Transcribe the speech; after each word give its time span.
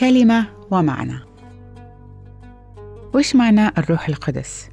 كلمة 0.00 0.46
ومعنى. 0.70 1.18
وش 3.14 3.36
معنى 3.36 3.68
الروح 3.78 4.08
القدس؟ 4.08 4.68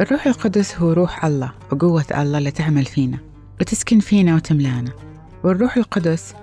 الروح 0.00 0.26
القدس 0.26 0.78
هو 0.78 0.92
روح 0.92 1.24
الله 1.24 1.52
وقوة 1.72 2.04
الله 2.18 2.38
اللي 2.38 2.50
تعمل 2.50 2.84
فينا 2.84 3.18
وتسكن 3.60 3.98
فينا 4.00 4.34
وتملانا. 4.34 4.92
والروح 5.44 5.76
القدس 5.76 6.34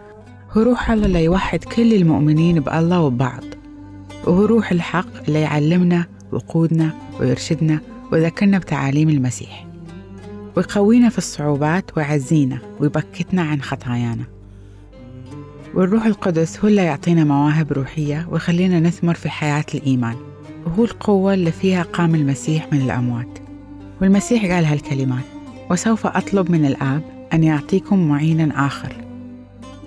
هو 0.52 0.62
روح 0.62 0.92
الله 0.92 1.06
اللي 1.06 1.24
يوحد 1.24 1.64
كل 1.64 1.94
المؤمنين 1.94 2.60
بألله 2.60 3.02
وببعض. 3.02 3.44
وهو 4.24 4.46
روح 4.46 4.72
الحق 4.72 5.24
اللي 5.28 5.42
يعلمنا 5.42 6.06
ويقودنا 6.32 6.90
ويرشدنا 7.20 7.80
ويذكرنا 8.12 8.58
بتعاليم 8.58 9.10
المسيح. 9.10 9.68
ويقوينا 10.58 11.10
في 11.10 11.18
الصعوبات 11.18 11.98
ويعزينا 11.98 12.60
ويبكتنا 12.80 13.42
عن 13.42 13.62
خطايانا. 13.62 14.37
والروح 15.74 16.06
القدس 16.06 16.60
هو 16.60 16.68
اللي 16.68 16.84
يعطينا 16.84 17.24
مواهب 17.24 17.72
روحية 17.72 18.28
ويخلينا 18.32 18.80
نثمر 18.80 19.14
في 19.14 19.30
حياة 19.30 19.66
الإيمان. 19.76 20.16
وهو 20.66 20.84
القوة 20.84 21.34
اللي 21.34 21.52
فيها 21.52 21.84
قام 21.84 22.16
المسيح 22.16 22.68
من 22.72 22.82
الأموات. 22.82 23.40
والمسيح 24.02 24.46
قال 24.46 24.66
هالكلمات 24.66 25.24
وسوف 25.72 26.08
أطلب 26.08 26.52
من 26.52 26.66
الآب 26.66 27.02
أن 27.34 27.44
يعطيكم 27.44 28.08
معينا 28.10 28.66
آخر. 28.68 28.94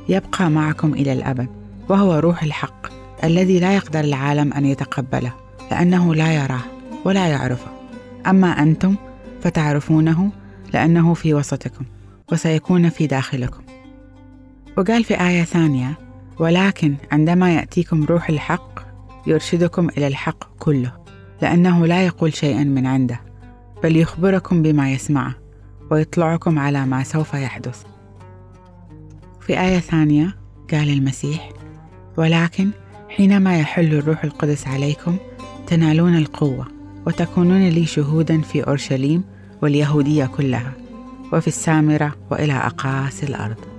يبقى 0.09 0.51
معكم 0.51 0.95
إلى 0.95 1.13
الأبد 1.13 1.49
وهو 1.89 2.19
روح 2.19 2.43
الحق 2.43 2.87
الذي 3.25 3.59
لا 3.61 3.75
يقدر 3.75 4.01
العالم 4.01 4.53
أن 4.53 4.65
يتقبله 4.65 5.33
لأنه 5.71 6.15
لا 6.15 6.33
يراه 6.33 6.63
ولا 7.05 7.27
يعرفه. 7.27 7.71
أما 8.27 8.49
أنتم 8.63 8.97
فتعرفونه 9.43 10.31
لأنه 10.75 11.15
في 11.15 11.35
وسطكم 11.35 11.85
وسيكون 12.33 12.89
في 12.89 13.07
داخلكم. 13.07 13.70
وقال 14.79 15.05
في 15.05 15.21
آية 15.21 15.45
ثانية 15.45 15.99
ولكن 16.39 16.95
عندما 17.13 17.55
يأتيكم 17.55 18.05
روح 18.05 18.29
الحق 18.29 18.81
يرشدكم 19.27 19.89
إلى 19.89 20.07
الحق 20.07 20.57
كله 20.59 20.93
لأنه 21.43 21.87
لا 21.87 22.07
يقول 22.07 22.35
شيئا 22.35 22.65
من 22.65 22.87
عنده 22.87 23.21
بل 23.83 23.97
يخبركم 23.97 24.63
بما 24.63 24.93
يسمعه 24.93 25.35
ويطلعكم 25.91 26.59
على 26.59 26.87
ما 26.87 27.03
سوف 27.03 27.35
يحدث. 27.35 27.83
في 29.41 29.61
آية 29.61 29.79
ثانية 29.79 30.37
قال 30.71 30.91
المسيح 30.91 31.49
ولكن 32.17 32.71
حينما 33.09 33.61
يحل 33.61 33.95
الروح 33.95 34.25
القدس 34.25 34.67
عليكم 34.67 35.17
تنالون 35.67 36.17
القوة 36.17 36.67
وتكونون 37.07 37.69
لي 37.69 37.87
شهودا 37.87 38.41
في 38.41 38.67
أورشليم 38.67 39.25
واليهودية 39.63 40.27
كلها 40.27 40.73
وفي 41.33 41.49
السامرة 41.49 42.17
وإلى 42.31 42.53
أقاصي 42.53 43.27
الأرض. 43.27 43.70